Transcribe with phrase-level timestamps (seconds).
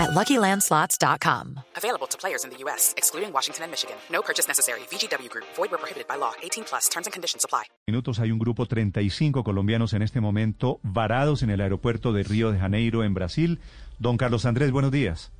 [0.00, 1.60] at LuckyLandSlots.com.
[1.76, 3.96] Available to players in the U.S., excluding Washington and Michigan.
[4.10, 4.80] No purchase necessary.
[4.90, 5.46] VGW Group.
[5.56, 6.32] Void where prohibited by law.
[6.42, 6.88] 18 plus.
[6.88, 7.64] Terms and conditions apply.
[7.86, 12.52] Minutos hay un grupo 35 colombianos en este momento varados en el aeropuerto de Río
[12.52, 13.58] de Janeiro, en Brasil.
[13.98, 15.32] Don Carlos Andrés, buenos días.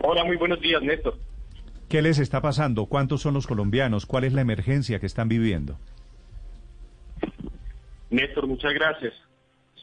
[0.00, 1.18] Hola, muy buenos días, Néstor.
[1.88, 2.86] ¿Qué les está pasando?
[2.86, 4.06] ¿Cuántos son los colombianos?
[4.06, 5.78] ¿Cuál es la emergencia que están viviendo?
[8.10, 9.14] Néstor, muchas gracias.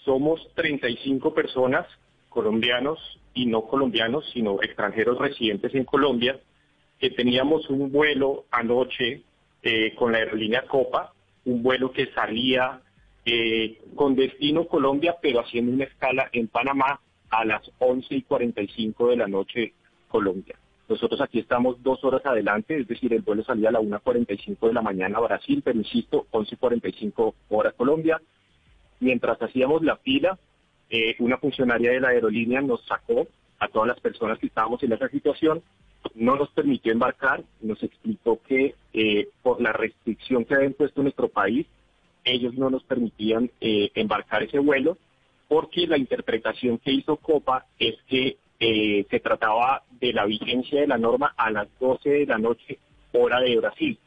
[0.05, 1.87] Somos 35 personas,
[2.33, 2.99] colombianos
[3.33, 6.39] y no colombianos, sino extranjeros residentes en Colombia,
[6.99, 9.21] que teníamos un vuelo anoche
[9.61, 11.13] eh, con la aerolínea Copa,
[11.45, 12.81] un vuelo que salía
[13.25, 16.99] eh, con destino Colombia, pero haciendo una escala en Panamá
[17.29, 19.73] a las 11 y 45 de la noche
[20.07, 20.55] Colombia.
[20.89, 24.73] Nosotros aquí estamos dos horas adelante, es decir, el vuelo salía a la 1.45 de
[24.73, 28.21] la mañana a Brasil, pero insisto, 11.45 horas Colombia.
[28.99, 30.37] Mientras hacíamos la fila,
[30.93, 33.27] eh, una funcionaria de la aerolínea nos sacó
[33.57, 35.63] a todas las personas que estábamos en esa situación,
[36.13, 41.29] no nos permitió embarcar, nos explicó que eh, por la restricción que había impuesto nuestro
[41.29, 41.65] país,
[42.23, 44.97] ellos no nos permitían eh, embarcar ese vuelo,
[45.47, 50.87] porque la interpretación que hizo Copa es que eh, se trataba de la vigencia de
[50.87, 52.77] la norma a las 12 de la noche,
[53.13, 53.97] hora de Brasil.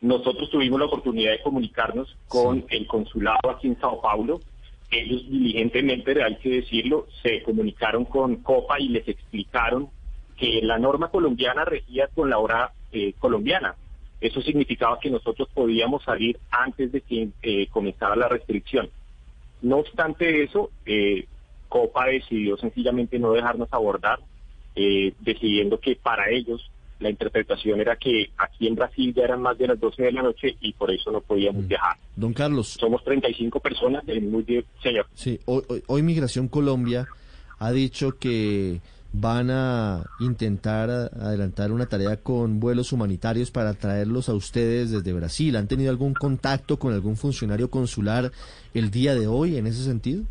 [0.00, 4.40] Nosotros tuvimos la oportunidad de comunicarnos con el consulado aquí en Sao Paulo.
[4.90, 9.90] Ellos diligentemente, hay que decirlo, se comunicaron con Copa y les explicaron
[10.36, 13.74] que la norma colombiana regía con la hora eh, colombiana.
[14.20, 18.90] Eso significaba que nosotros podíamos salir antes de que eh, comenzara la restricción.
[19.62, 21.26] No obstante eso, eh,
[21.68, 24.20] Copa decidió sencillamente no dejarnos abordar,
[24.74, 26.70] eh, decidiendo que para ellos
[27.00, 30.22] la interpretación era que aquí en Brasil ya eran más de las 12 de la
[30.22, 31.68] noche y por eso no podíamos Mm.
[31.68, 31.96] viajar.
[32.16, 35.06] Don Carlos, Somos 35 personas, en muy bien, señor.
[35.14, 37.06] sí, hoy, hoy- hoy Migración Colombia
[37.58, 38.80] ha dicho que
[39.12, 45.56] van a intentar adelantar una tarea con vuelos humanitarios para traerlos a ustedes desde Brasil.
[45.56, 48.30] ¿Han tenido algún contacto con algún funcionario consular
[48.74, 50.24] el día de hoy en ese sentido?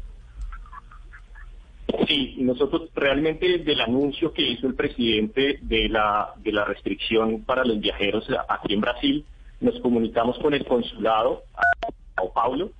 [2.08, 7.66] Sí, nosotros realmente del anuncio que hizo el presidente de la, de la restricción para
[7.66, 9.26] los viajeros aquí en Brasil,
[9.60, 12.72] nos comunicamos con el consulado a Sao Paulo.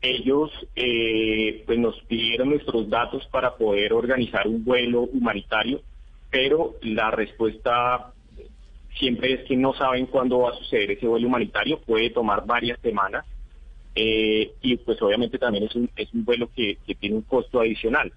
[0.00, 5.82] Ellos eh, pues nos pidieron nuestros datos para poder organizar un vuelo humanitario,
[6.30, 8.14] pero la respuesta
[8.98, 12.80] siempre es que no saben cuándo va a suceder ese vuelo humanitario, puede tomar varias
[12.80, 13.26] semanas.
[13.94, 17.60] Eh, y pues obviamente también es un, es un vuelo que, que tiene un costo
[17.60, 18.12] adicional.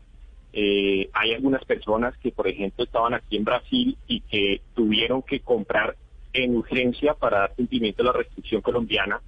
[0.51, 5.41] Eh, hay algunas personas que, por ejemplo, estaban aquí en Brasil y que tuvieron que
[5.41, 5.95] comprar
[6.33, 9.21] en urgencia para dar cumplimiento a la restricción colombiana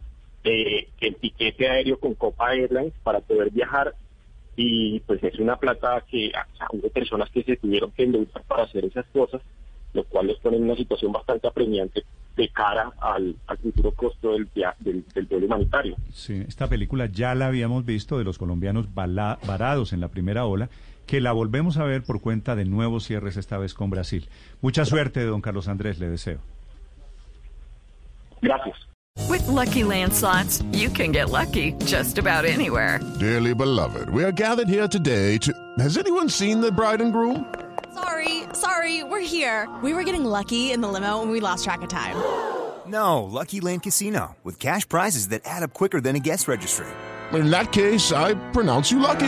[0.44, 3.94] eh, el tiquete aéreo con Copa Airlines para poder viajar
[4.56, 8.44] y pues es una plata que o sea, hubo personas que se tuvieron que endeudar
[8.48, 9.42] para hacer esas cosas,
[9.94, 12.04] lo cual les pone en una situación bastante apremiante
[12.36, 14.48] de cara al, al futuro costo del,
[14.80, 15.96] del, del vuelo humanitario.
[16.12, 20.70] Sí, esta película ya la habíamos visto de los colombianos varados en la primera ola,
[21.12, 24.30] que la volvemos a ver por cuenta de nuevos cierres esta vez con Brasil.
[24.62, 26.40] Mucha suerte, don Carlos Andrés, le deseo.
[28.42, 28.88] Gracias.
[29.28, 33.02] With Lucky Land slots, you can get lucky just about anywhere.
[33.20, 35.52] Dearly beloved, we are gathered here today to.
[35.80, 37.46] Has anyone seen the bride and groom?
[37.94, 39.68] Sorry, sorry, we're here.
[39.84, 42.16] We were getting lucky in the limo and we lost track of time.
[42.88, 46.88] No, Lucky Land Casino, with cash prizes that add up quicker than a guest registry.
[47.34, 49.28] In that case, I pronounce you lucky.